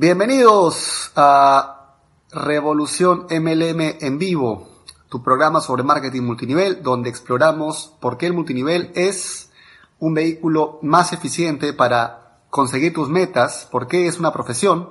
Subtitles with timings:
[0.00, 1.96] Bienvenidos a
[2.30, 4.68] Revolución MLM en vivo,
[5.08, 9.50] tu programa sobre marketing multinivel, donde exploramos por qué el multinivel es
[9.98, 14.88] un vehículo más eficiente para conseguir tus metas, por qué es una profesión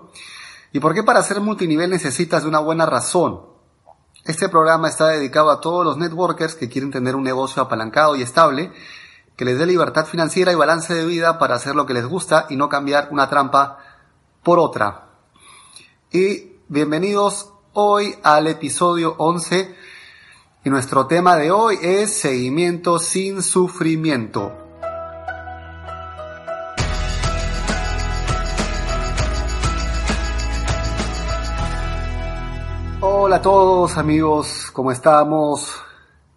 [0.73, 3.43] y por qué para ser multinivel necesitas de una buena razón.
[4.25, 8.23] Este programa está dedicado a todos los networkers que quieren tener un negocio apalancado y
[8.23, 8.73] estable,
[9.37, 12.45] que les dé libertad financiera y balance de vida para hacer lo que les gusta
[12.49, 13.86] y no cambiar una trampa
[14.47, 15.09] por otra.
[16.09, 19.75] Y bienvenidos hoy al episodio 11
[20.63, 24.53] y nuestro tema de hoy es seguimiento sin sufrimiento.
[33.01, 35.75] Hola a todos amigos, ¿cómo estamos?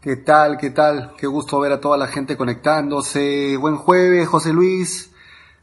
[0.01, 0.59] ¿Qué tal?
[0.59, 1.15] ¿Qué tal?
[1.17, 3.57] Qué gusto ver a toda la gente conectándose.
[3.57, 5.13] Buen jueves, José Luis,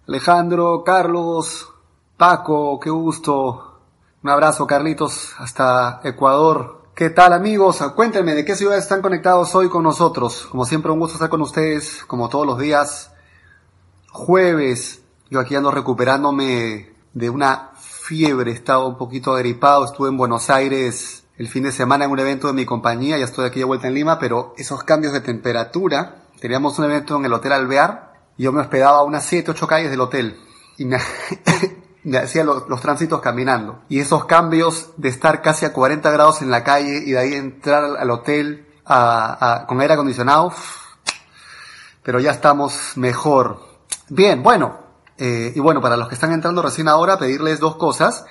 [0.07, 1.73] Alejandro, Carlos,
[2.17, 3.79] Paco, qué gusto.
[4.23, 6.89] Un abrazo, Carlitos, hasta Ecuador.
[6.95, 7.77] ¿Qué tal, amigos?
[7.95, 10.47] Cuéntenme de qué ciudades están conectados hoy con nosotros.
[10.49, 13.11] Como siempre, un gusto estar con ustedes, como todos los días.
[14.11, 20.49] Jueves, yo aquí ando recuperándome de una fiebre, estaba un poquito agripado, estuve en Buenos
[20.49, 23.65] Aires el fin de semana en un evento de mi compañía, ya estoy aquí de
[23.65, 28.13] vuelta en Lima, pero esos cambios de temperatura, teníamos un evento en el Hotel Alvear,
[28.37, 30.39] y yo me hospedaba a unas 7, 8 calles del hotel,
[30.77, 30.97] y me,
[32.21, 33.81] hacía los, los, tránsitos caminando.
[33.89, 37.33] Y esos cambios de estar casi a 40 grados en la calle y de ahí
[37.33, 40.53] entrar al hotel a, con aire acondicionado,
[42.03, 43.59] pero ya estamos mejor.
[44.09, 44.77] Bien, bueno,
[45.17, 48.25] eh, y bueno, para los que están entrando recién ahora, pedirles dos cosas.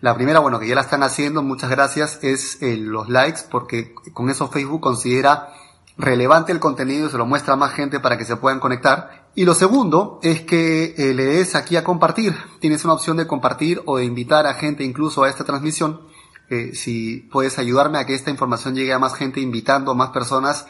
[0.00, 3.94] La primera, bueno, que ya la están haciendo, muchas gracias, es eh, los likes, porque
[4.14, 5.52] con eso Facebook considera
[6.00, 9.28] relevante el contenido y se lo muestra a más gente para que se puedan conectar.
[9.34, 12.34] Y lo segundo es que eh, le des aquí a compartir.
[12.58, 16.00] Tienes una opción de compartir o de invitar a gente incluso a esta transmisión.
[16.48, 20.10] Eh, si puedes ayudarme a que esta información llegue a más gente, invitando a más
[20.10, 20.66] personas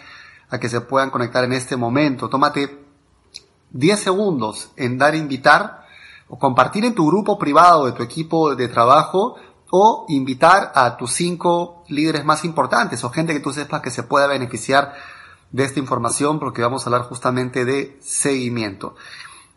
[0.50, 2.28] a que se puedan conectar en este momento.
[2.28, 2.84] Tómate
[3.70, 5.86] 10 segundos en dar invitar
[6.28, 9.36] o compartir en tu grupo privado de tu equipo de trabajo
[9.70, 14.02] o invitar a tus cinco líderes más importantes o gente que tú sepas que se
[14.02, 14.94] pueda beneficiar
[15.52, 18.94] de esta información porque vamos a hablar justamente de seguimiento.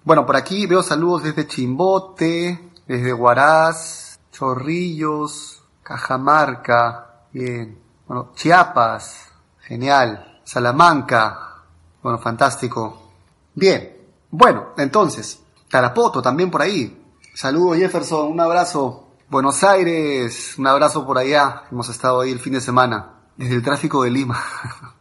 [0.04, 9.32] Bueno, por aquí veo saludos desde Chimbote, desde Huaraz, Chorrillos, Cajamarca, bien, bueno, Chiapas,
[9.62, 11.64] genial, Salamanca,
[12.02, 13.12] bueno, fantástico.
[13.56, 13.98] Bien,
[14.30, 17.02] bueno, entonces, Tarapoto también por ahí.
[17.34, 19.08] Saludos Jefferson, un abrazo.
[19.30, 21.64] Buenos Aires, un abrazo por allá.
[21.72, 24.44] Hemos estado ahí el fin de semana, desde el tráfico de Lima.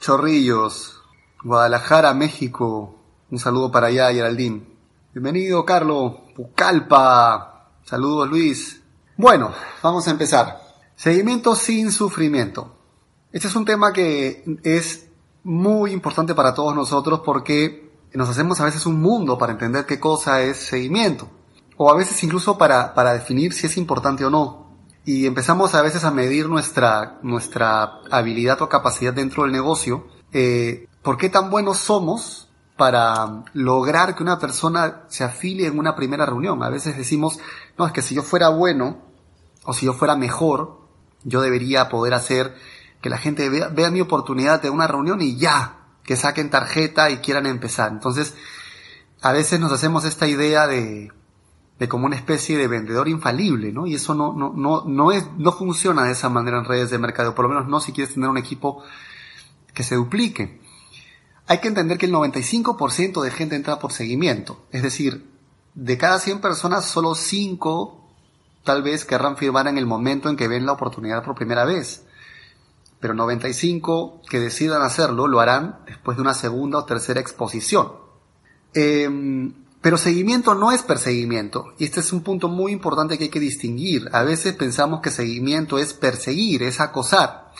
[0.00, 1.02] Chorrillos,
[1.42, 2.94] Guadalajara, México.
[3.30, 4.64] Un saludo para allá, Geraldine.
[5.12, 6.14] Bienvenido, Carlos.
[6.36, 7.70] Pucalpa.
[7.84, 8.80] Saludos, Luis.
[9.16, 10.60] Bueno, vamos a empezar.
[10.94, 12.76] Seguimiento sin sufrimiento.
[13.32, 15.08] Este es un tema que es
[15.42, 19.98] muy importante para todos nosotros porque nos hacemos a veces un mundo para entender qué
[19.98, 21.28] cosa es seguimiento.
[21.76, 24.67] O a veces incluso para, para definir si es importante o no
[25.08, 30.86] y empezamos a veces a medir nuestra, nuestra habilidad o capacidad dentro del negocio, eh,
[31.00, 36.26] ¿por qué tan buenos somos para lograr que una persona se afilie en una primera
[36.26, 36.62] reunión?
[36.62, 37.40] A veces decimos,
[37.78, 38.98] no, es que si yo fuera bueno
[39.64, 40.78] o si yo fuera mejor,
[41.24, 42.54] yo debería poder hacer
[43.00, 47.08] que la gente vea, vea mi oportunidad de una reunión y ya, que saquen tarjeta
[47.08, 47.92] y quieran empezar.
[47.92, 48.34] Entonces,
[49.22, 51.12] a veces nos hacemos esta idea de,
[51.78, 53.86] de como una especie de vendedor infalible, ¿no?
[53.86, 56.98] Y eso no, no, no, no es, no funciona de esa manera en redes de
[56.98, 58.82] mercado, por lo menos no si quieres tener un equipo
[59.74, 60.60] que se duplique.
[61.46, 65.30] Hay que entender que el 95% de gente entra por seguimiento, es decir,
[65.74, 67.94] de cada 100 personas, solo 5
[68.64, 72.04] tal vez querrán firmar en el momento en que ven la oportunidad por primera vez.
[73.00, 77.92] Pero 95 que decidan hacerlo lo harán después de una segunda o tercera exposición.
[78.74, 79.08] Eh,
[79.80, 81.72] pero seguimiento no es perseguimiento.
[81.78, 84.08] Y este es un punto muy importante que hay que distinguir.
[84.12, 87.52] A veces pensamos que seguimiento es perseguir, es acosar.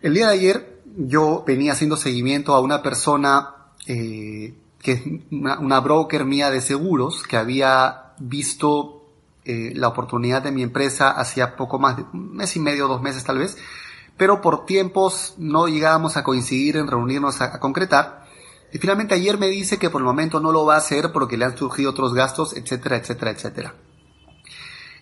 [0.00, 3.54] El día de ayer yo venía haciendo seguimiento a una persona
[3.86, 4.54] eh,
[4.84, 9.08] que es una, broker mía de seguros que había visto
[9.44, 13.00] eh, la oportunidad de mi empresa hacía poco más de un mes y medio, dos
[13.00, 13.56] meses tal vez,
[14.16, 18.23] pero por tiempos no llegábamos a coincidir en reunirnos a concretar.
[18.74, 21.36] Y finalmente ayer me dice que por el momento no lo va a hacer porque
[21.36, 23.74] le han surgido otros gastos, etcétera, etcétera, etcétera.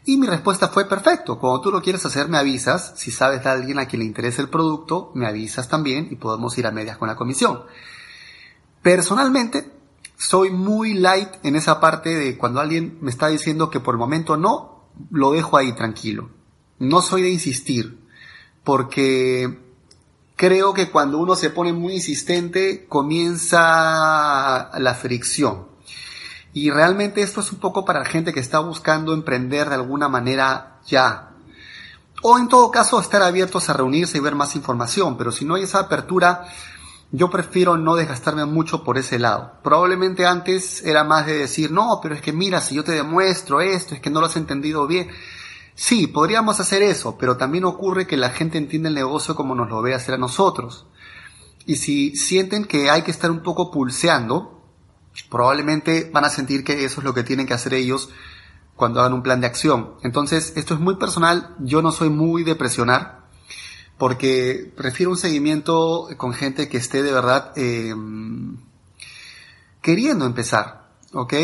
[0.04, 1.38] Y mi respuesta fue perfecto.
[1.38, 2.92] Cuando tú lo quieres hacer, me avisas.
[2.96, 6.58] Si sabes de alguien a quien le interesa el producto, me avisas también y podemos
[6.58, 7.62] ir a medias con la comisión.
[8.82, 9.72] Personalmente,
[10.18, 13.98] soy muy light en esa parte de cuando alguien me está diciendo que por el
[14.00, 16.28] momento no, lo dejo ahí tranquilo.
[16.78, 18.06] No soy de insistir,
[18.64, 19.71] porque
[20.42, 25.68] creo que cuando uno se pone muy insistente comienza la fricción.
[26.52, 30.08] Y realmente esto es un poco para la gente que está buscando emprender de alguna
[30.08, 31.30] manera ya.
[32.22, 35.54] O en todo caso estar abiertos a reunirse y ver más información, pero si no
[35.54, 36.44] hay esa apertura,
[37.12, 39.52] yo prefiero no desgastarme mucho por ese lado.
[39.62, 43.60] Probablemente antes era más de decir, no, pero es que mira, si yo te demuestro
[43.60, 45.08] esto, es que no lo has entendido bien.
[45.74, 49.70] Sí, podríamos hacer eso, pero también ocurre que la gente entiende el negocio como nos
[49.70, 50.86] lo ve hacer a nosotros.
[51.64, 54.62] Y si sienten que hay que estar un poco pulseando,
[55.30, 58.10] probablemente van a sentir que eso es lo que tienen que hacer ellos
[58.76, 59.94] cuando hagan un plan de acción.
[60.02, 63.26] Entonces, esto es muy personal, yo no soy muy de presionar,
[63.96, 67.94] porque prefiero un seguimiento con gente que esté de verdad eh,
[69.80, 71.34] queriendo empezar, ¿ok?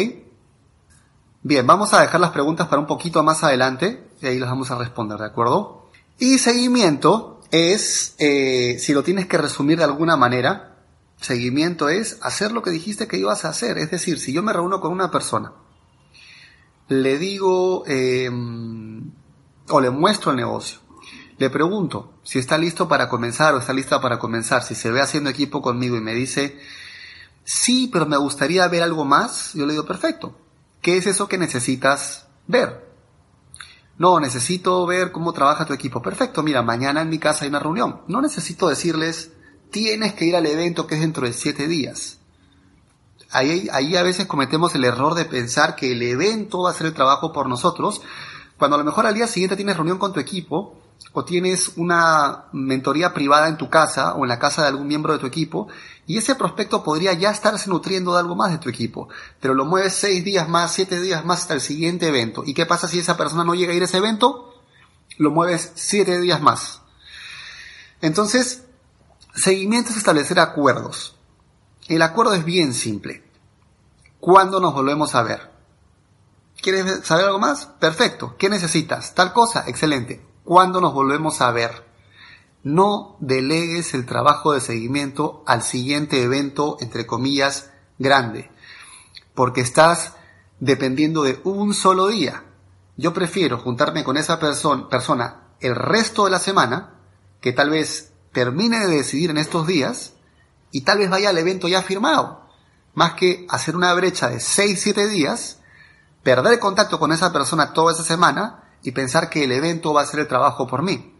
[1.43, 4.71] Bien, vamos a dejar las preguntas para un poquito más adelante y ahí las vamos
[4.71, 5.89] a responder, ¿de acuerdo?
[6.19, 10.77] Y seguimiento es, eh, si lo tienes que resumir de alguna manera,
[11.21, 13.79] seguimiento es hacer lo que dijiste que ibas a hacer.
[13.79, 15.53] Es decir, si yo me reúno con una persona,
[16.89, 18.31] le digo eh,
[19.69, 20.79] o le muestro el negocio,
[21.39, 25.01] le pregunto si está listo para comenzar o está lista para comenzar, si se ve
[25.01, 26.59] haciendo equipo conmigo y me dice,
[27.45, 30.37] sí, pero me gustaría ver algo más, yo le digo, perfecto,
[30.83, 32.88] ¿qué es eso que necesitas ver?
[33.99, 36.01] No, necesito ver cómo trabaja tu equipo.
[36.01, 38.03] Perfecto, mira, mañana en mi casa hay una reunión.
[38.07, 39.33] No necesito decirles,
[39.71, 42.19] tienes que ir al evento que es dentro de siete días.
[43.31, 46.87] Ahí, ahí a veces cometemos el error de pensar que el evento va a hacer
[46.87, 48.01] el trabajo por nosotros,
[48.57, 50.78] cuando a lo mejor al día siguiente tienes reunión con tu equipo
[51.13, 55.13] o tienes una mentoría privada en tu casa o en la casa de algún miembro
[55.13, 55.69] de tu equipo
[56.07, 59.09] y ese prospecto podría ya estarse nutriendo de algo más de tu equipo,
[59.41, 62.43] pero lo mueves seis días más, siete días más hasta el siguiente evento.
[62.45, 64.55] ¿Y qué pasa si esa persona no llega a ir a ese evento?
[65.19, 66.83] Lo mueves siete días más.
[68.01, 68.65] Entonces,
[69.35, 71.17] seguimiento es establecer acuerdos.
[71.89, 73.25] El acuerdo es bien simple.
[74.21, 75.51] ¿Cuándo nos volvemos a ver?
[76.61, 77.67] ¿Quieres saber algo más?
[77.67, 78.37] Perfecto.
[78.37, 79.15] ¿Qué necesitas?
[79.15, 79.65] Tal cosa.
[79.67, 80.28] Excelente.
[80.49, 81.85] ¿Cuándo nos volvemos a ver?
[82.63, 88.51] No delegues el trabajo de seguimiento al siguiente evento, entre comillas, grande,
[89.35, 90.15] porque estás
[90.59, 92.45] dependiendo de un solo día.
[92.97, 96.95] Yo prefiero juntarme con esa persona el resto de la semana,
[97.43, 100.15] que tal vez termine de decidir en estos días,
[100.71, 102.49] y tal vez vaya al evento ya firmado,
[102.95, 105.61] más que hacer una brecha de 6-7 días,
[106.23, 110.07] perder contacto con esa persona toda esa semana y pensar que el evento va a
[110.07, 111.15] ser el trabajo por mí.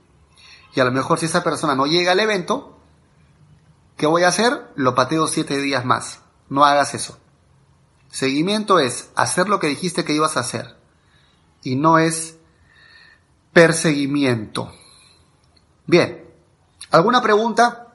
[0.75, 2.79] Y a lo mejor si esa persona no llega al evento,
[3.97, 4.71] ¿qué voy a hacer?
[4.77, 6.21] Lo pateo siete días más.
[6.49, 7.19] No hagas eso.
[8.11, 10.77] Seguimiento es hacer lo que dijiste que ibas a hacer.
[11.63, 12.37] Y no es
[13.53, 14.73] perseguimiento.
[15.87, 16.25] Bien.
[16.91, 17.89] ¿Alguna pregunta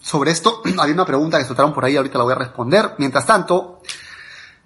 [0.00, 0.62] sobre esto?
[0.78, 2.94] Había una pregunta que soltaron por ahí, ahorita la voy a responder.
[2.98, 3.82] Mientras tanto,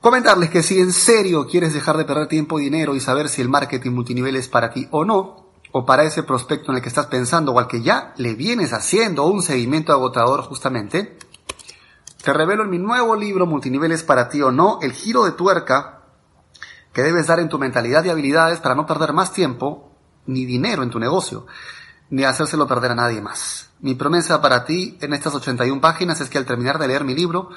[0.01, 3.43] Comentarles que si en serio quieres dejar de perder tiempo y dinero y saber si
[3.43, 6.89] el marketing multinivel es para ti o no, o para ese prospecto en el que
[6.89, 11.19] estás pensando o al que ya le vienes haciendo un seguimiento agotador justamente,
[12.25, 16.01] te revelo en mi nuevo libro Multiniveles para ti o no, el giro de tuerca
[16.95, 19.93] que debes dar en tu mentalidad y habilidades para no perder más tiempo
[20.25, 21.47] ni dinero en tu negocio,
[22.09, 23.71] ni hacérselo perder a nadie más.
[23.81, 27.15] Mi promesa para ti en estas 81 páginas es que al terminar de leer mi
[27.15, 27.51] libro,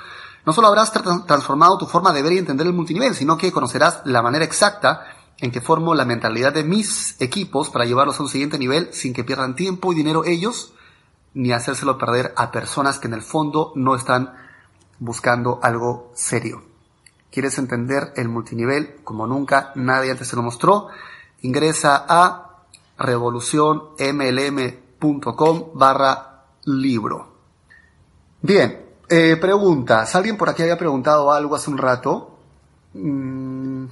[0.45, 4.01] no solo habrás transformado tu forma de ver y entender el multinivel, sino que conocerás
[4.05, 5.05] la manera exacta
[5.37, 9.13] en que formo la mentalidad de mis equipos para llevarlos a un siguiente nivel sin
[9.13, 10.73] que pierdan tiempo y dinero ellos,
[11.33, 14.33] ni hacérselo perder a personas que en el fondo no están
[14.99, 16.63] buscando algo serio.
[17.31, 20.89] ¿Quieres entender el multinivel como nunca nadie antes se lo mostró?
[21.41, 22.65] Ingresa a
[22.97, 27.33] revolucionmlm.com barra libro.
[28.41, 30.15] Bien, eh, preguntas.
[30.15, 32.37] Alguien por aquí había preguntado algo hace un rato
[32.93, 33.85] mm,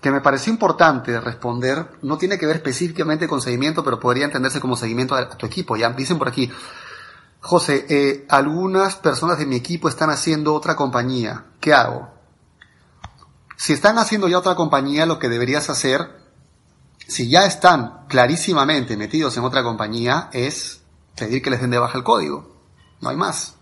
[0.00, 1.92] que me pareció importante responder.
[2.02, 5.76] No tiene que ver específicamente con seguimiento, pero podría entenderse como seguimiento a, tu equipo.
[5.76, 6.50] Ya dicen por aquí.
[7.40, 11.46] José, eh, algunas personas de mi equipo están haciendo otra compañía.
[11.60, 12.08] ¿Qué hago?
[13.56, 16.20] Si están haciendo ya otra compañía, lo que deberías hacer,
[17.06, 20.82] si ya están clarísimamente metidos en otra compañía, es
[21.16, 22.56] pedir que les den de baja el código.
[23.00, 23.56] No hay más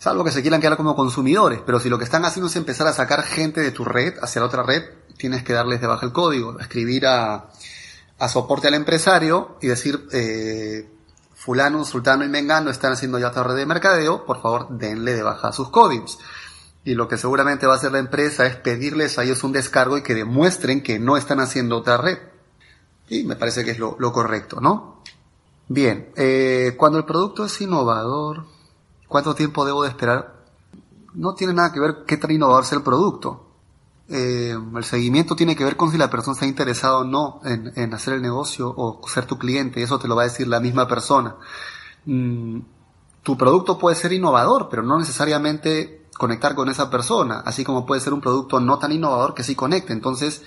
[0.00, 2.86] salvo que se quieran quedar como consumidores, pero si lo que están haciendo es empezar
[2.86, 4.82] a sacar gente de tu red hacia la otra red,
[5.18, 7.50] tienes que darles de baja el código, escribir a,
[8.18, 10.90] a soporte al empresario y decir, eh,
[11.34, 15.22] fulano, sultano y mengano están haciendo ya otra red de mercadeo, por favor denle de
[15.22, 16.18] baja sus códigos.
[16.82, 19.98] Y lo que seguramente va a hacer la empresa es pedirles a ellos un descargo
[19.98, 22.18] y que demuestren que no están haciendo otra red.
[23.10, 25.02] Y me parece que es lo, correcto, ¿no?
[25.68, 28.46] Bien, eh, cuando el producto es innovador,
[29.10, 30.36] ¿cuánto tiempo debo de esperar?
[31.14, 33.48] No tiene nada que ver qué tan innovador sea el producto.
[34.08, 37.92] Eh, el seguimiento tiene que ver con si la persona está interesada o no en,
[37.92, 39.82] hacer el negocio o ser tu cliente.
[39.82, 41.36] Eso te lo va a decir la misma persona.
[42.06, 42.60] Mm,
[43.24, 48.00] tu producto puede ser innovador, pero no necesariamente conectar con esa persona, así como puede
[48.00, 49.92] ser un producto no tan innovador que sí conecte.
[49.92, 50.42] Entonces,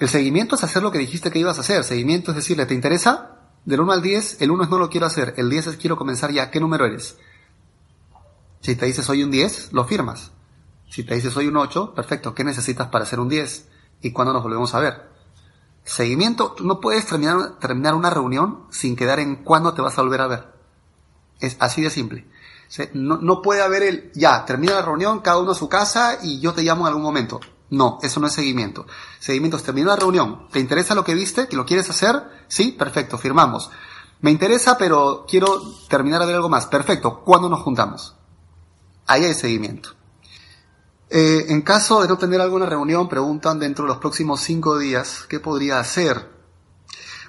[0.00, 1.84] el seguimiento es hacer lo que dijiste que ibas a hacer.
[1.84, 3.36] Seguimiento es decirle, ¿te interesa?
[3.64, 5.96] Del 1 al 10, el 1 es no lo quiero hacer, el 10 es quiero
[5.96, 6.50] comenzar ya.
[6.50, 7.16] ¿Qué número eres?
[8.66, 10.32] Si te dice soy un 10, lo firmas.
[10.90, 12.34] Si te dice soy un 8, perfecto.
[12.34, 13.68] ¿Qué necesitas para ser un 10?
[14.02, 15.08] ¿Y cuándo nos volvemos a ver?
[15.84, 20.26] Seguimiento, no puedes terminar, una reunión sin quedar en cuándo te vas a volver a
[20.26, 20.52] ver.
[21.38, 22.28] Es así de simple.
[22.92, 26.40] No, no puede haber el, ya, termina la reunión, cada uno a su casa y
[26.40, 27.38] yo te llamo en algún momento.
[27.70, 28.84] No, eso no es seguimiento.
[29.20, 30.48] Seguimiento es terminar la reunión.
[30.50, 31.46] ¿Te interesa lo que viste?
[31.46, 32.20] ¿Que lo quieres hacer?
[32.48, 33.70] Sí, perfecto, firmamos.
[34.22, 36.66] Me interesa, pero quiero terminar de ver algo más.
[36.66, 38.16] Perfecto, ¿cuándo nos juntamos?
[39.06, 39.90] Ahí hay seguimiento.
[41.08, 45.24] Eh, en caso de no tener alguna reunión, preguntan dentro de los próximos cinco días,
[45.28, 46.34] ¿qué podría hacer?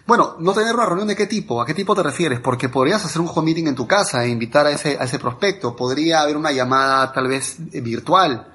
[0.08, 2.40] Bueno, no tener una reunión de qué tipo, ¿a qué tipo te refieres?
[2.40, 5.20] Porque podrías hacer un home meeting en tu casa e invitar a ese, a ese
[5.20, 8.54] prospecto, podría haber una llamada tal vez virtual,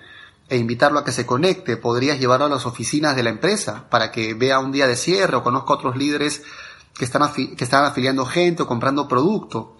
[0.52, 1.78] e invitarlo a que se conecte.
[1.78, 5.36] Podrías llevarlo a las oficinas de la empresa para que vea un día de cierre
[5.36, 6.42] o conozca a otros líderes
[6.94, 9.78] que están, que están afiliando gente o comprando producto.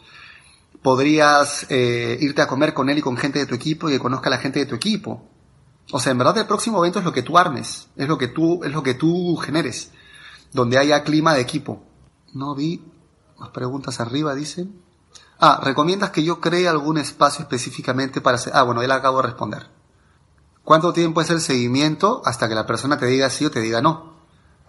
[0.83, 3.99] Podrías eh, irte a comer con él y con gente de tu equipo y que
[3.99, 5.29] conozca a la gente de tu equipo.
[5.93, 8.29] O sea, en verdad el próximo evento es lo que tú armes, es lo que
[8.29, 9.91] tú, es lo que tú generes,
[10.53, 11.83] donde haya clima de equipo.
[12.33, 12.83] No vi
[13.39, 14.81] las preguntas arriba, dicen.
[15.39, 18.53] Ah, ¿recomiendas que yo cree algún espacio específicamente para hacer?
[18.55, 19.69] Ah, bueno, él acabo de responder.
[20.65, 23.83] ¿Cuánto tiempo es el seguimiento hasta que la persona te diga sí o te diga
[23.83, 24.12] no?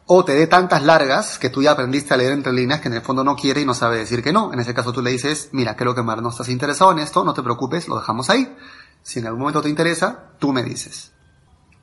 [0.05, 2.95] O te dé tantas largas que tú ya aprendiste a leer entre líneas que en
[2.95, 4.51] el fondo no quiere y no sabe decir que no.
[4.51, 7.23] En ese caso tú le dices, mira, creo que Mar no estás interesado en esto,
[7.23, 8.55] no te preocupes, lo dejamos ahí.
[9.01, 11.13] Si en algún momento te interesa, tú me dices.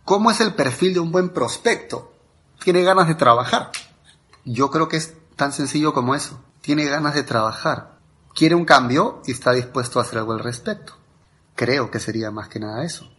[0.04, 2.12] ¿Cómo es el perfil de un buen prospecto?
[2.62, 3.70] Tiene ganas de trabajar.
[4.44, 6.42] Yo creo que es tan sencillo como eso.
[6.60, 7.98] Tiene ganas de trabajar.
[8.34, 10.94] Quiere un cambio y está dispuesto a hacer algo al respecto.
[11.54, 13.10] Creo que sería más que nada eso.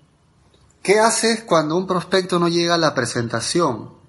[0.83, 4.00] ¿Qué haces cuando un prospecto no llega a la presentación?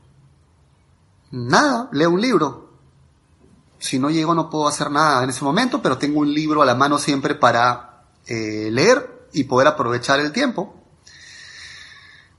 [1.33, 2.71] Nada, leo un libro.
[3.79, 6.67] Si no llego no puedo hacer nada en ese momento, pero tengo un libro a
[6.67, 10.75] la mano siempre para eh, leer y poder aprovechar el tiempo.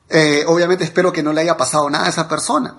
[0.10, 2.78] Eh, obviamente espero que no le haya pasado nada a esa persona.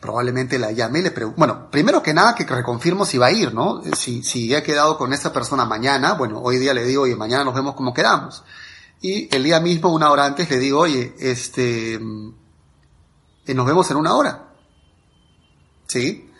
[0.00, 1.38] Probablemente la llame y le pregunto.
[1.38, 3.82] Bueno, primero que nada que reconfirmo si va a ir, ¿no?
[3.96, 7.44] Si, si he quedado con esa persona mañana, bueno, hoy día le digo, y mañana
[7.44, 8.44] nos vemos como quedamos
[9.00, 13.96] y el día mismo, una hora antes, le digo, oye, este, eh, nos vemos en
[13.96, 14.54] una hora.
[15.86, 16.30] ¿Sí?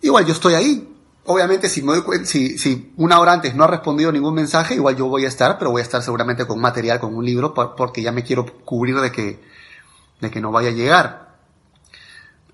[0.00, 0.92] Igual yo estoy ahí.
[1.24, 4.96] Obviamente, si, me doy si, si una hora antes no ha respondido ningún mensaje, igual
[4.96, 8.02] yo voy a estar, pero voy a estar seguramente con material, con un libro, porque
[8.02, 9.42] ya me quiero cubrir de que,
[10.20, 11.36] de que no vaya a llegar.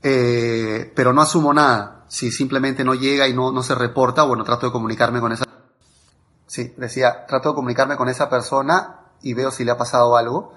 [0.03, 2.05] Eh, pero no asumo nada.
[2.09, 5.45] Si simplemente no llega y no, no se reporta, bueno, trato de comunicarme con esa.
[6.47, 10.55] Sí, decía, trato de comunicarme con esa persona y veo si le ha pasado algo.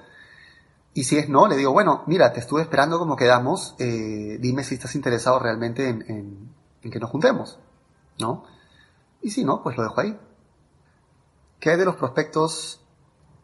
[0.98, 4.64] Y si es no, le digo, bueno, mira, te estuve esperando como quedamos, eh, dime
[4.64, 6.06] si estás interesado realmente en,
[6.82, 7.60] en, que nos juntemos,
[8.18, 8.46] ¿no?
[9.22, 10.18] Y si no, pues lo dejo ahí.
[11.60, 12.80] ¿Qué hay de los prospectos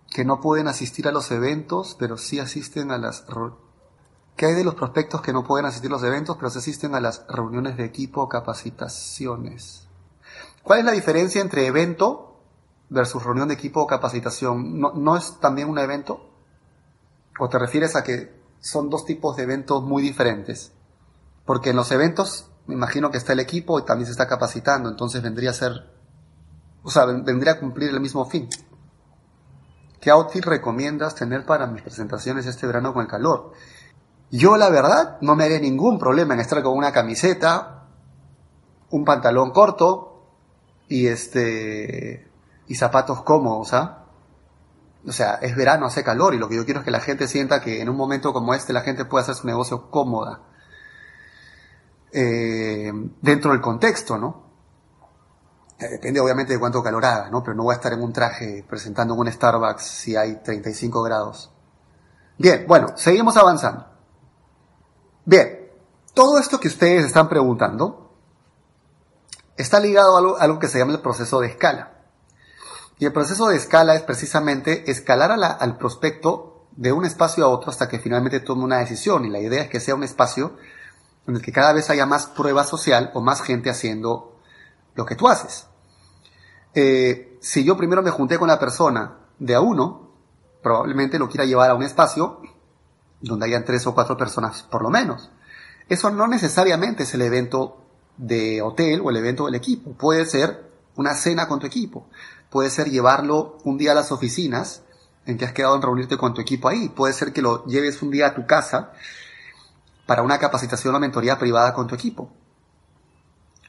[0.10, 3.26] que no pueden asistir a los eventos, pero sí asisten a las...
[4.38, 6.96] ¿Qué hay de los prospectos que no pueden asistir a los eventos, pero sí asisten
[6.96, 9.90] a las reuniones de equipo o capacitaciones?
[10.64, 12.40] ¿Cuál es la diferencia entre evento
[12.88, 16.31] versus reunión de equipo o capacitación, ¿no, ¿no es también un evento?
[17.44, 20.74] ¿O te refieres a que son dos tipos de eventos muy diferentes?
[21.44, 24.88] Porque en los eventos me imagino que está el equipo y también se está capacitando,
[24.90, 25.90] entonces vendría a ser,
[26.84, 28.48] o sea, vendría a cumplir el mismo fin.
[30.00, 33.54] ¿Qué outfit recomiendas tener para mis presentaciones este verano con el calor?
[34.30, 37.88] Yo la verdad no me haré ningún problema en estar con una camiseta,
[38.92, 40.28] un pantalón corto
[40.88, 42.30] y este
[42.68, 44.01] y zapatos cómodos, ¿ah?
[45.08, 47.28] O sea, es verano, hace calor y lo que yo quiero es que la gente
[47.28, 50.42] sienta que en un momento como este la gente puede hacer su negocio cómoda.
[52.12, 52.92] Eh,
[53.22, 54.52] dentro del contexto, ¿no?
[55.80, 57.42] Eh, depende obviamente de cuánto calor haga, ¿no?
[57.42, 61.02] Pero no voy a estar en un traje presentando en un Starbucks si hay 35
[61.02, 61.52] grados.
[62.38, 63.88] Bien, bueno, seguimos avanzando.
[65.26, 65.72] Bien,
[66.14, 68.14] todo esto que ustedes están preguntando
[69.58, 72.01] está ligado a algo que se llama el proceso de escala.
[73.02, 77.72] Y el proceso de escala es precisamente escalar al prospecto de un espacio a otro
[77.72, 79.26] hasta que finalmente tome una decisión.
[79.26, 80.56] Y la idea es que sea un espacio
[81.26, 84.38] en el que cada vez haya más prueba social o más gente haciendo
[84.94, 85.66] lo que tú haces.
[86.76, 90.12] Eh, si yo primero me junté con la persona de a uno,
[90.62, 92.40] probablemente lo quiera llevar a un espacio
[93.20, 95.32] donde hayan tres o cuatro personas por lo menos.
[95.90, 97.82] Eso no necesariamente es el evento
[98.18, 99.94] de hotel o el evento del equipo.
[99.94, 102.06] Puede ser una cena con tu equipo.
[102.52, 104.84] Puede ser llevarlo un día a las oficinas
[105.26, 106.90] en que has quedado en reunirte con tu equipo ahí.
[106.90, 108.92] Puede ser que lo lleves un día a tu casa
[110.06, 112.30] para una capacitación o mentoría privada con tu equipo.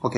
[0.01, 0.17] ¿Ok?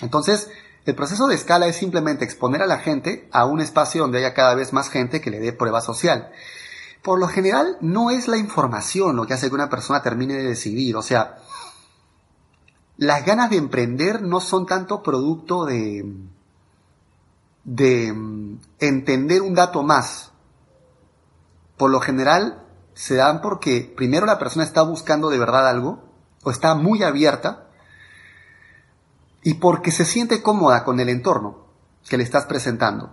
[0.00, 0.48] Entonces,
[0.86, 4.32] el proceso de escala es simplemente exponer a la gente a un espacio donde haya
[4.32, 6.32] cada vez más gente que le dé prueba social.
[7.02, 10.44] Por lo general, no es la información lo que hace que una persona termine de
[10.44, 10.96] decidir.
[10.96, 11.36] O sea,
[12.96, 16.06] las ganas de emprender no son tanto producto de,
[17.64, 20.32] de mm, entender un dato más.
[21.76, 26.02] Por lo general se dan porque primero la persona está buscando de verdad algo
[26.42, 27.68] o está muy abierta
[29.42, 31.66] y porque se siente cómoda con el entorno
[32.08, 33.12] que le estás presentando.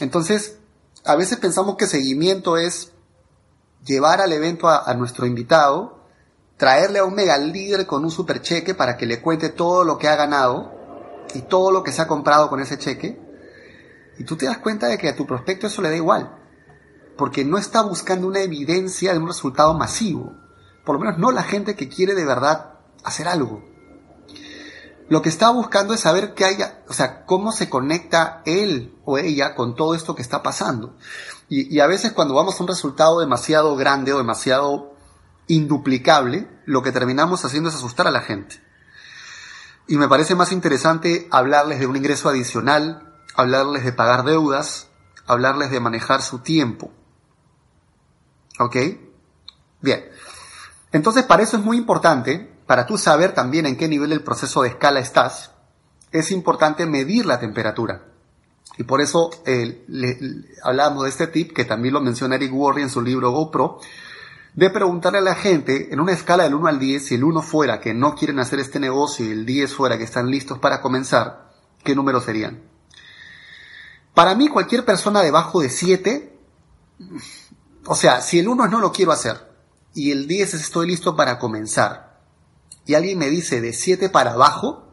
[0.00, 0.58] Entonces,
[1.04, 2.92] a veces pensamos que seguimiento es
[3.84, 6.00] llevar al evento a, nuestro invitado,
[6.56, 9.98] traerle a un mega líder con un super cheque para que le cuente todo lo
[9.98, 10.75] que ha ganado
[11.34, 13.20] y todo lo que se ha comprado con ese cheque.
[14.18, 16.38] Y tú te das cuenta de que a tu prospecto eso le da igual.
[17.16, 20.32] Porque no está buscando una evidencia de un resultado masivo.
[20.84, 23.62] Por lo menos no la gente que quiere de verdad hacer algo.
[25.08, 29.18] Lo que está buscando es saber qué haya, o sea, cómo se conecta él o
[29.18, 30.96] ella con todo esto que está pasando.
[31.48, 34.96] Y, y a veces cuando vamos a un resultado demasiado grande o demasiado
[35.46, 38.65] induplicable, lo que terminamos haciendo es asustar a la gente.
[39.88, 44.88] Y me parece más interesante hablarles de un ingreso adicional, hablarles de pagar deudas,
[45.26, 46.90] hablarles de manejar su tiempo.
[48.58, 48.76] ¿Ok?
[49.80, 50.04] Bien.
[50.92, 54.62] Entonces, para eso es muy importante, para tú saber también en qué nivel del proceso
[54.62, 55.52] de escala estás,
[56.10, 58.06] es importante medir la temperatura.
[58.78, 63.00] Y por eso eh, de este tip, que también lo menciona Eric Worre en su
[63.00, 63.80] libro GoPro,
[64.56, 67.42] de preguntarle a la gente en una escala del 1 al 10, si el 1
[67.42, 70.80] fuera que no quieren hacer este negocio y el 10 fuera que están listos para
[70.80, 71.52] comenzar,
[71.84, 72.62] ¿qué números serían?
[74.14, 76.38] Para mí cualquier persona debajo de 7,
[77.84, 79.36] o sea, si el 1 es no lo quiero hacer
[79.94, 82.18] y el 10 es estoy listo para comenzar
[82.86, 84.88] y alguien me dice de 7 para abajo,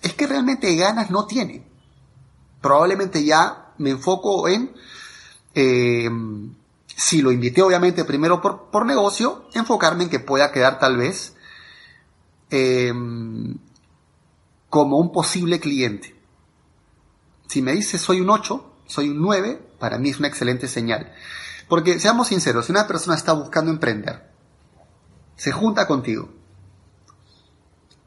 [0.00, 1.66] es que realmente ganas no tiene.
[2.62, 4.72] Probablemente ya me enfoco en,
[5.54, 6.08] eh,
[6.96, 11.34] si lo invité obviamente primero por, por, negocio, enfocarme en que pueda quedar tal vez
[12.50, 12.92] eh,
[14.68, 16.14] como un posible cliente.
[17.48, 21.12] Si me dice soy un 8, soy un 9, para mí es una excelente señal.
[21.68, 24.30] Porque seamos sinceros, si una persona está buscando emprender,
[25.36, 26.30] se junta contigo,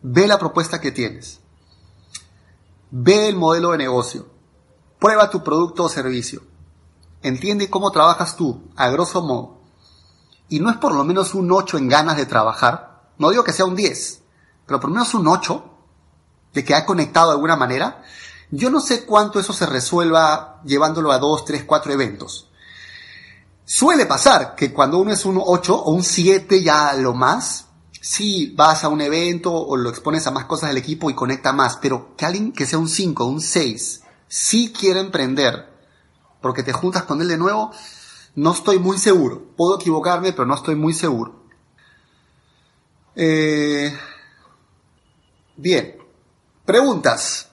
[0.02, 1.40] ve la propuesta que tienes,
[2.92, 4.28] ve el modelo de negocio,
[5.00, 6.44] prueba tu producto o servicio,
[7.28, 9.58] entiende cómo trabajas tú, a grosso modo,
[10.48, 13.54] y no es por lo menos un 8 en ganas de trabajar, no digo que
[13.54, 14.22] sea un 10,
[14.66, 15.72] pero por lo menos un 8,
[16.54, 18.04] de que ha conectado de alguna manera,
[18.52, 22.50] yo no sé cuánto eso se resuelva llevándolo a dos, tres, cuatro eventos.
[23.66, 27.66] Suele pasar que cuando uno es un 8 o un 7 ya lo más,
[28.00, 31.52] sí vas a un evento o lo expones a más cosas del equipo y conecta
[31.52, 35.75] más, pero que alguien que sea un 5, un 6, sí quiere emprender,
[36.46, 37.72] porque te juntas con él de nuevo,
[38.36, 39.42] no estoy muy seguro.
[39.58, 41.42] Puedo equivocarme, pero no estoy muy seguro.
[43.16, 43.92] Eh,
[45.58, 45.98] bien,
[46.64, 47.50] preguntas.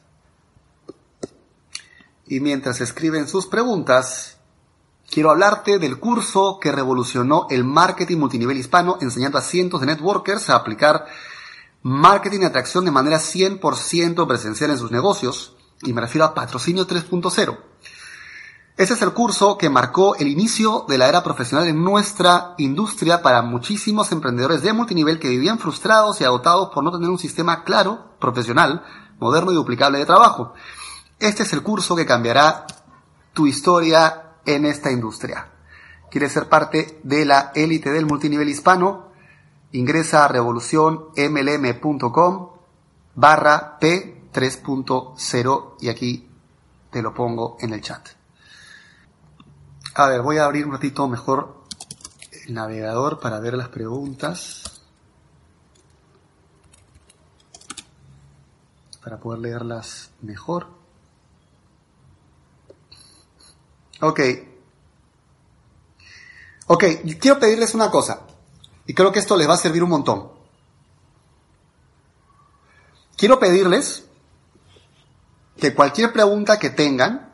[2.26, 4.36] Y mientras escriben sus preguntas,
[5.10, 10.50] quiero hablarte del curso que revolucionó el marketing multinivel hispano, enseñando a cientos de networkers
[10.50, 11.06] a aplicar
[11.80, 16.86] marketing de atracción de manera 100% presencial en sus negocios, y me refiero a Patrocinio
[16.86, 17.58] 3.0.
[18.76, 23.20] Ese es el curso que marcó el inicio de la era profesional en nuestra industria
[23.20, 27.64] para muchísimos emprendedores de multinivel que vivían frustrados y agotados por no tener un sistema
[27.64, 28.82] claro, profesional,
[29.18, 30.54] moderno y duplicable de trabajo.
[31.18, 32.64] Este es el curso que cambiará
[33.34, 35.50] tu historia en esta industria.
[36.10, 39.08] ¿Quieres ser parte de la élite del multinivel hispano?
[39.72, 42.48] Ingresa a revolucionmlm.com
[43.14, 46.30] barra P3.0 y aquí
[46.90, 48.21] te lo pongo en el chat.
[49.94, 51.62] A ver, voy a abrir un ratito mejor
[52.46, 54.62] el navegador para ver las preguntas.
[59.04, 60.68] Para poder leerlas mejor.
[64.00, 64.20] Ok.
[66.68, 66.84] Ok,
[67.20, 68.22] quiero pedirles una cosa.
[68.86, 70.32] Y creo que esto les va a servir un montón.
[73.16, 74.06] Quiero pedirles
[75.60, 77.31] que cualquier pregunta que tengan,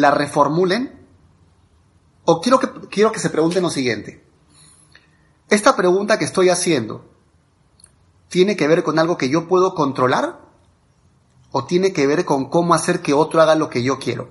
[0.00, 1.06] la reformulen.
[2.24, 4.24] O quiero que, quiero que se pregunten lo siguiente.
[5.48, 7.04] Esta pregunta que estoy haciendo,
[8.28, 10.40] ¿tiene que ver con algo que yo puedo controlar?
[11.50, 14.30] ¿O tiene que ver con cómo hacer que otro haga lo que yo quiero?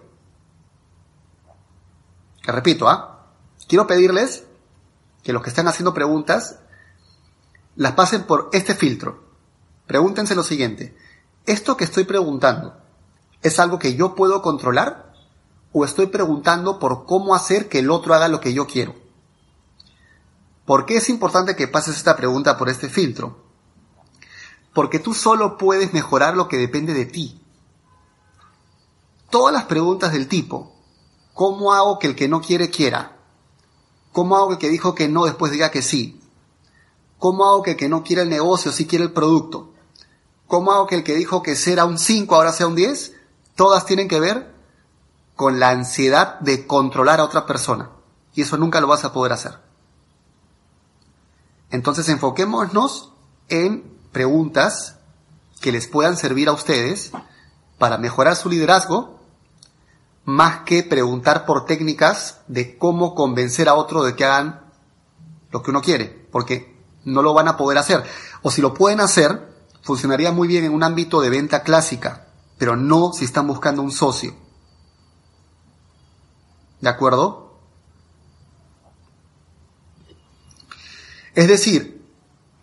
[2.43, 3.25] Que repito, ¿ah?
[3.67, 4.45] Quiero pedirles
[5.23, 6.59] que los que están haciendo preguntas
[7.75, 9.23] las pasen por este filtro.
[9.87, 10.95] Pregúntense lo siguiente.
[11.45, 12.77] ¿Esto que estoy preguntando
[13.41, 15.06] es algo que yo puedo controlar?
[15.79, 18.95] ¿O estoy preguntando por cómo hacer que el otro haga lo que yo quiero?
[20.65, 23.43] ¿Por qué es importante que pases esta pregunta por este filtro?
[24.73, 27.39] Porque tú solo puedes mejorar lo que depende de ti.
[29.29, 30.73] Todas las preguntas del tipo,
[31.35, 33.15] ¿cómo hago que el que no quiere quiera?
[34.11, 36.19] ¿Cómo hago que el que dijo que no después diga que sí?
[37.19, 39.73] ¿Cómo hago que el que no quiere el negocio sí quiere el producto?
[40.47, 43.13] ¿Cómo hago que el que dijo que será un 5 ahora sea un 10?
[43.53, 44.56] Todas tienen que ver
[45.37, 47.91] con la ansiedad de controlar a otra persona.
[48.33, 49.59] Y eso nunca lo vas a poder hacer.
[51.69, 53.13] Entonces enfoquémonos
[53.47, 54.97] en preguntas
[55.61, 57.11] que les puedan servir a ustedes
[57.77, 59.19] para mejorar su liderazgo,
[60.25, 64.61] más que preguntar por técnicas de cómo convencer a otro de que hagan
[65.51, 68.03] lo que uno quiere, porque no lo van a poder hacer.
[68.41, 72.25] O si lo pueden hacer, funcionaría muy bien en un ámbito de venta clásica,
[72.57, 74.46] pero no si están buscando un socio.
[76.81, 77.47] ¿De acuerdo?
[81.33, 82.01] Es decir,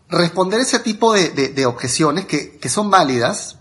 [0.09, 3.59] responder ese tipo de, objeciones que, son válidas,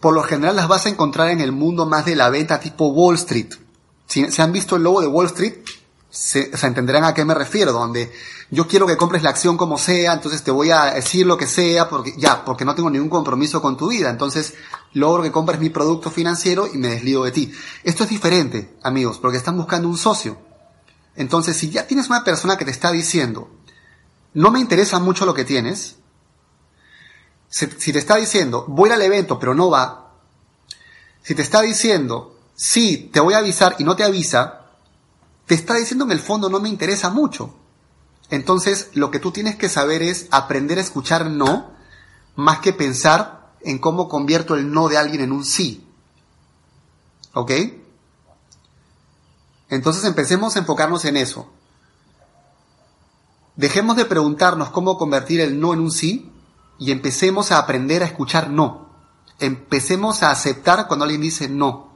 [0.00, 2.88] por lo general las vas a encontrar en el mundo más de la venta tipo
[2.88, 3.54] Wall Street.
[4.06, 5.54] Se han visto el logo de Wall Street,
[6.10, 8.10] se, entenderán a qué me refiero, donde
[8.50, 11.46] yo quiero que compres la acción como sea, entonces te voy a decir lo que
[11.46, 14.54] sea, porque ya, porque no tengo ningún compromiso con tu vida, entonces
[14.94, 17.52] logro que compres mi producto financiero y me deslido de ti.
[17.84, 20.38] Esto es diferente, amigos, porque están buscando un socio.
[21.14, 23.50] Entonces, si ya tienes una persona que te está diciendo,
[24.34, 25.96] no me interesa mucho lo que tienes,
[27.48, 30.08] si, si te está diciendo, voy al evento, pero no va,
[31.22, 34.57] si te está diciendo, sí, te voy a avisar y no te avisa,
[35.48, 37.54] te está diciendo en el fondo no me interesa mucho.
[38.28, 41.72] Entonces, lo que tú tienes que saber es aprender a escuchar no,
[42.36, 45.86] más que pensar en cómo convierto el no de alguien en un sí.
[47.32, 47.52] ¿Ok?
[49.70, 51.50] Entonces empecemos a enfocarnos en eso.
[53.56, 56.30] Dejemos de preguntarnos cómo convertir el no en un sí
[56.78, 58.90] y empecemos a aprender a escuchar no.
[59.38, 61.88] Empecemos a aceptar cuando alguien dice no.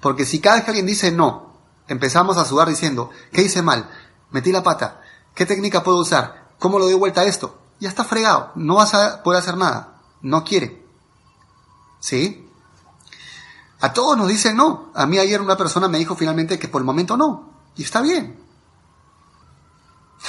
[0.00, 1.45] Porque si cada vez que alguien dice no,
[1.88, 3.90] empezamos a sudar diciendo, ¿qué hice mal?
[4.30, 5.00] Metí la pata.
[5.34, 6.50] ¿Qué técnica puedo usar?
[6.58, 7.58] ¿Cómo lo doy vuelta a esto?
[7.78, 8.52] Ya está fregado.
[8.54, 10.00] No vas a hacer nada.
[10.22, 10.84] No quiere.
[12.00, 12.48] ¿Sí?
[13.80, 14.90] A todos nos dicen no.
[14.94, 17.50] A mí ayer una persona me dijo finalmente que por el momento no.
[17.76, 18.40] Y está bien.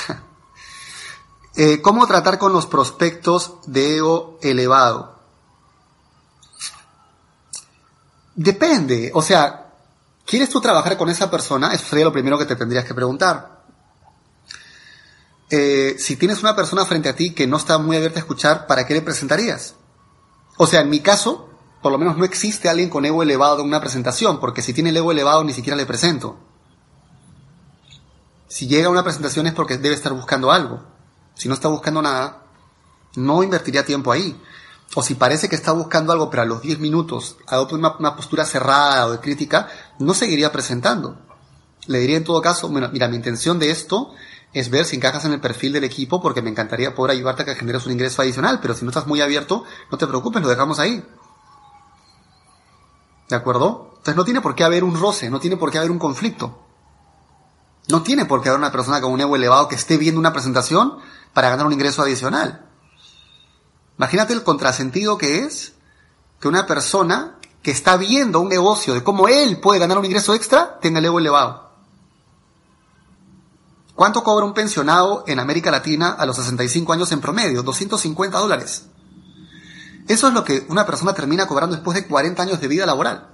[1.60, 5.20] Eh, ¿Cómo tratar con los prospectos de ego elevado?
[8.36, 9.10] Depende.
[9.16, 9.67] O sea,
[10.28, 11.74] ¿Quieres tú trabajar con esa persona?
[11.74, 13.64] Eso sería lo primero que te tendrías que preguntar.
[15.50, 18.68] Eh, si tienes una persona frente a ti que no está muy abierta a escuchar,
[18.68, 19.76] ¿para qué le presentarías?
[20.58, 21.50] O sea, en mi caso,
[21.82, 24.90] por lo menos no existe alguien con ego elevado en una presentación, porque si tiene
[24.90, 26.38] el ego elevado ni siquiera le presento.
[28.50, 30.84] Si llega a una presentación es porque debe estar buscando algo.
[31.36, 32.44] Si no está buscando nada,
[33.16, 34.38] no invertiría tiempo ahí
[34.96, 38.46] o si parece que está buscando algo, pero a los 10 minutos adopta una, postura
[38.46, 39.68] cerrada o de crítica,
[40.00, 41.20] no seguiría presentando.
[41.88, 44.14] Le diría en todo caso, mira, mi intención de esto
[44.54, 47.46] es ver si encajas en el perfil del equipo porque me encantaría poder ayudarte a
[47.46, 50.50] que generes un ingreso adicional, pero si no estás muy abierto, no te preocupes, lo
[50.50, 51.06] dejamos ahí.
[53.30, 53.90] ¿De acuerdo?
[53.90, 56.64] Entonces no tiene por qué haber un roce, no tiene por qué haber un conflicto.
[57.90, 60.34] No tiene por qué haber una persona con un ego elevado que esté viendo una
[60.34, 60.98] presentación
[61.34, 62.67] para ganar un ingreso adicional.
[63.98, 65.74] Imagínate el contrasentido que es
[66.40, 70.36] que una persona que está viendo un negocio de cómo él puede ganar un ingreso
[70.36, 71.68] extra tenga el ego elevado.
[73.96, 77.64] ¿Cuánto cobra un pensionado en América Latina a los 65 años en promedio?
[77.64, 78.86] 250 dólares.
[80.08, 83.28] Eso es lo que una persona termina cobrando después de 40 años de vida laboral.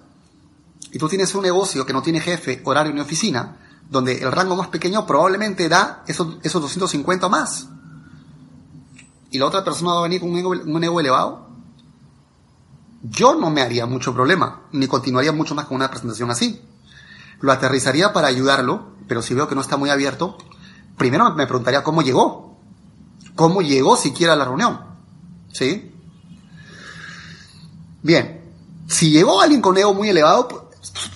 [0.92, 3.58] Y tú tienes un negocio que no tiene jefe, horario ni oficina,
[3.90, 7.68] donde el rango más pequeño probablemente da esos, esos 250 más
[9.34, 11.48] y la otra persona va a venir con un ego, elevado.
[13.02, 16.62] yo no me haría mucho problema, ni continuaría mucho más con una presentación así.
[17.42, 20.38] Lo aterrizaría para ayudarlo, pero si veo que no está muy abierto,
[21.00, 22.60] primero me preguntaría cómo llegó.
[23.34, 24.80] ¿Cómo llegó siquiera a la reunión?
[25.52, 25.92] ¿Sí?
[28.04, 28.54] Bien,
[28.88, 30.70] si llegó alguien con ego muy elevado,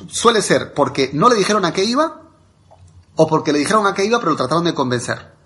[0.10, 2.24] suele ser porque no le dijeron a qué iba
[3.16, 5.37] o porque le dijeron a qué iba pero lo trataron de convencer.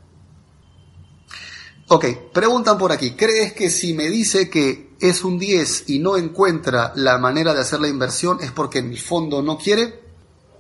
[1.94, 6.16] Ok, preguntan por aquí, ¿crees que si me dice que es un 10 y no
[6.16, 10.00] encuentra la manera de hacer la inversión es porque en mi fondo no quiere?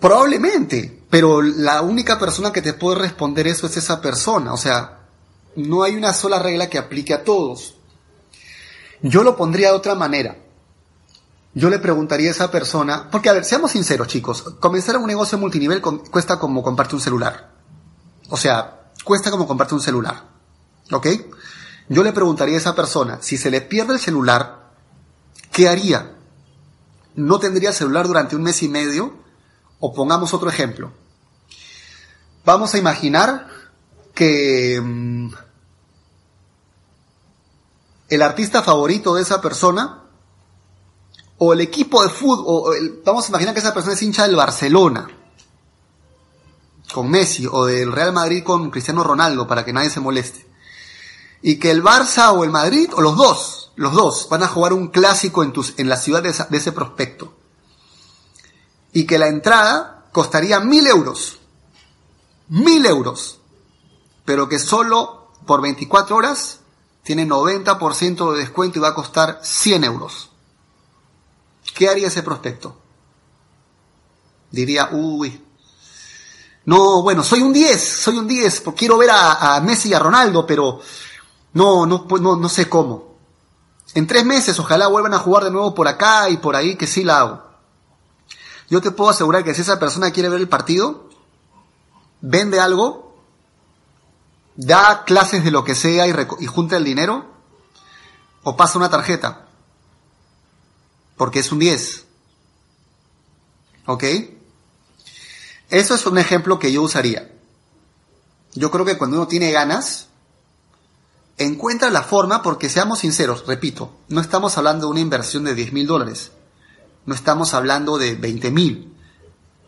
[0.02, 5.08] Probablemente, pero la única persona que te puede responder eso es esa persona, o sea,
[5.56, 7.76] no hay una sola regla que aplique a todos.
[9.02, 10.36] Yo lo pondría de otra manera.
[11.54, 15.38] Yo le preguntaría a esa persona, porque a ver, seamos sinceros chicos, comenzar un negocio
[15.38, 17.54] multinivel cuesta como comprarte un celular.
[18.28, 20.31] O sea, cuesta como comprarte un celular.
[20.92, 21.08] ¿Ok?
[21.90, 24.72] Yo le preguntaría a esa persona, si se le pierde el celular,
[25.52, 26.16] ¿qué haría?
[27.16, 29.14] ¿No tendría celular durante un mes y medio?
[29.80, 30.92] O pongamos otro ejemplo.
[32.46, 33.48] Vamos a imaginar
[34.14, 35.34] que mm,
[38.10, 40.04] el artista favorito de esa persona
[41.38, 45.10] o el equipo de fútbol, vamos a imaginar que esa persona es hincha del Barcelona
[46.94, 50.51] con Messi o del Real Madrid con Cristiano Ronaldo para que nadie se moleste
[51.42, 54.74] y que el Barça o el Madrid, o los dos, los dos, van a jugar
[54.74, 57.34] un clásico en, tus, en la ciudad de, ese prospecto.
[58.94, 61.40] Y que la entrada costaría mil euros.
[62.50, 63.40] Mil euros.
[64.26, 66.60] Pero que solo por 24 horas
[67.04, 70.30] tiene 90% de descuento y va a costar 100 euros.
[71.74, 72.78] ¿Qué haría ese prospecto?
[74.52, 75.42] Diría, uy,
[76.66, 79.94] no, bueno, soy un 10, soy un 10, porque quiero ver a, a Messi y
[79.94, 80.82] a Ronaldo, pero
[81.54, 83.16] no, no, no, no sé cómo.
[83.94, 86.88] En tres meses ojalá vuelvan a jugar de nuevo por acá y por ahí, que
[86.88, 87.44] sí la hago.
[88.70, 91.10] Yo te puedo asegurar que si esa persona quiere ver el partido,
[92.22, 93.18] vende algo,
[94.56, 97.26] da clases de lo que sea y, y junta el dinero,
[98.44, 99.48] o pasa una tarjeta.
[101.18, 102.06] Porque es un 10.
[103.88, 104.04] ¿Ok?
[105.70, 107.30] Eso es un ejemplo que yo usaría.
[108.54, 110.08] Yo creo que cuando uno tiene ganas,
[111.38, 115.74] encuentra la forma porque seamos sinceros, repito, no estamos hablando de una inversión de 10
[115.74, 116.32] mil dólares,
[117.06, 118.94] no estamos hablando de 20 mil,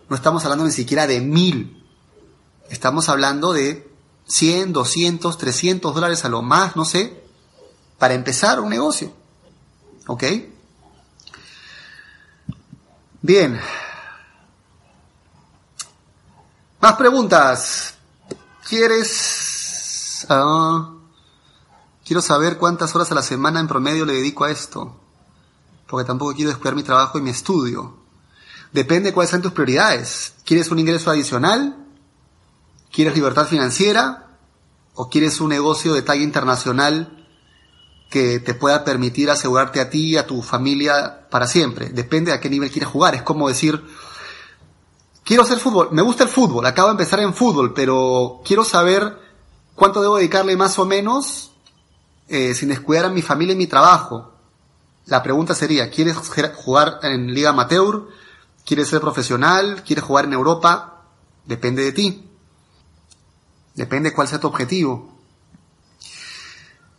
[0.09, 1.83] no estamos hablando ni siquiera de mil,
[2.69, 3.89] estamos hablando de
[4.27, 7.23] 100, 200, 300 dólares a lo más, no sé,
[7.97, 9.13] para empezar un negocio.
[10.07, 10.23] ¿Ok?
[13.21, 13.59] Bien.
[16.81, 17.93] Más preguntas.
[18.67, 20.27] ¿Quieres...
[20.29, 21.02] Uh,
[22.05, 24.99] Quiero saber cuántas horas a la semana en promedio le dedico a esto,
[25.87, 27.95] porque tampoco quiero descuidar mi trabajo y mi estudio.
[28.73, 30.33] Depende de cuáles sean tus prioridades.
[30.43, 31.77] ¿Quieres un ingreso adicional?
[32.91, 34.37] ¿Quieres libertad financiera?
[34.95, 37.25] ¿O quieres un negocio de talla internacional
[38.09, 41.89] que te pueda permitir asegurarte a ti y a tu familia para siempre?
[41.89, 43.15] Depende a qué nivel quieres jugar.
[43.15, 43.81] Es como decir,
[45.23, 49.19] quiero hacer fútbol, me gusta el fútbol, acabo de empezar en fútbol, pero quiero saber
[49.73, 51.52] cuánto debo dedicarle más o menos
[52.33, 54.33] eh, sin descuidar a mi familia y mi trabajo.
[55.05, 58.07] La pregunta sería, ¿quieres jugar en Liga Amateur?
[58.65, 59.83] ¿Quieres ser profesional?
[59.85, 61.03] ¿Quieres jugar en Europa?
[61.45, 62.29] Depende de ti.
[63.75, 65.13] Depende cuál sea tu objetivo.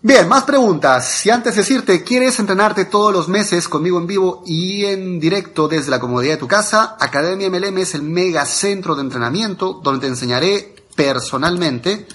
[0.02, 1.08] Bien, más preguntas.
[1.08, 5.66] Si antes de decirte, ¿quieres entrenarte todos los meses conmigo en vivo y en directo
[5.66, 6.96] desde la comodidad de tu casa?
[7.00, 12.06] Academia MLM es el mega centro de entrenamiento donde te enseñaré personalmente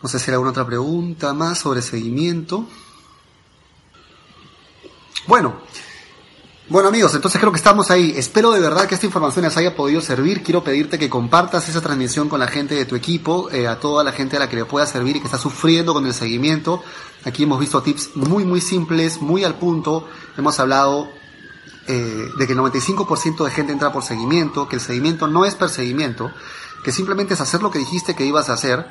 [0.01, 2.67] No sé si hay alguna otra pregunta más sobre seguimiento.
[5.27, 5.61] Bueno,
[6.67, 8.13] bueno amigos, entonces creo que estamos ahí.
[8.17, 10.41] Espero de verdad que esta información les haya podido servir.
[10.43, 14.03] Quiero pedirte que compartas esa transmisión con la gente de tu equipo, eh, a toda
[14.03, 16.83] la gente a la que le pueda servir y que está sufriendo con el seguimiento.
[17.23, 20.07] Aquí hemos visto tips muy muy simples, muy al punto.
[20.37, 21.09] Hemos hablado
[21.87, 25.53] eh, de que el 95% de gente entra por seguimiento, que el seguimiento no es
[25.53, 26.31] perseguimiento,
[26.83, 28.87] que simplemente es hacer lo que dijiste que ibas a hacer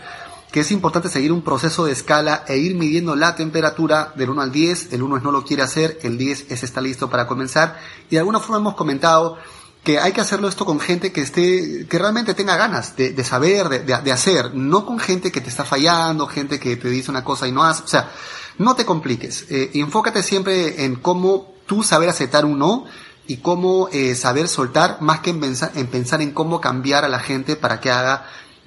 [0.55, 4.41] que es importante seguir un proceso de escala e ir midiendo la temperatura del 1
[4.41, 4.93] al 10.
[4.93, 7.77] El 1 es no lo quiere hacer, el 10 es está listo para comenzar.
[8.09, 9.37] Y de alguna forma hemos comentado
[9.83, 13.69] que hay que hacerlo esto con gente que esté, que realmente tenga ganas de, saber,
[13.69, 17.25] de, de, hacer, no con gente que te está fallando, gente que te dice una
[17.25, 17.83] cosa y no hace.
[17.83, 18.13] O sea,
[18.59, 19.47] no te compliques.
[19.51, 22.85] Eh, enfócate siempre en cómo tú saber aceptar un no
[23.27, 27.19] y cómo eh, saber soltar más que en en pensar en cómo cambiar a la
[27.19, 28.25] gente para que haga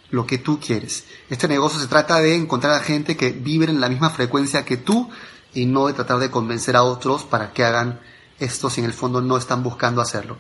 [0.10, 1.06] lo que tú quieres.
[1.30, 4.78] Este negocio se trata de encontrar a gente que vive en la misma frecuencia que
[4.78, 5.10] tú
[5.54, 8.00] y no de tratar de convencer a otros para que hagan
[8.40, 10.38] esto si en el fondo no están buscando hacerlo.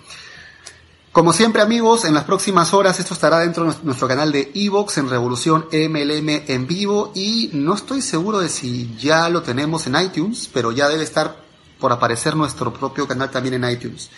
[1.11, 4.99] Como siempre amigos, en las próximas horas esto estará dentro de nuestro canal de Evox
[4.99, 9.99] en Revolución MLM en vivo y no estoy seguro de si ya lo tenemos en
[9.99, 11.37] iTunes, pero ya debe estar
[11.79, 14.11] por aparecer nuestro propio canal también en iTunes.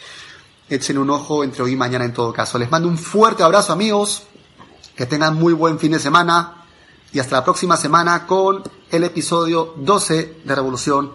[0.69, 2.59] Echen un ojo entre hoy y mañana en todo caso.
[2.59, 4.23] Les mando un fuerte abrazo amigos.
[4.99, 6.55] Que tengan muy buen fin de semana
[7.13, 11.13] y hasta la próxima semana con el episodio 12 de Revolución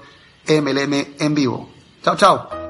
[0.48, 1.68] MLM en vivo.
[2.02, 2.63] Chao, chao.